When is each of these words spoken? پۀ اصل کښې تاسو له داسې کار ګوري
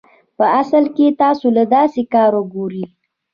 پۀ 0.37 0.43
اصل 0.61 0.83
کښې 0.95 1.07
تاسو 1.21 1.45
له 1.57 1.63
داسې 1.75 2.01
کار 2.13 2.33
ګوري 2.53 2.83